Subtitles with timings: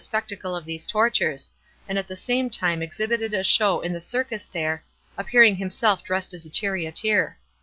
[0.01, 1.51] spectacle of these tortures,
[1.87, 4.83] and at the same time exhibited a show in the circus there,
[5.15, 7.37] appearing himself dressed as a charioteer.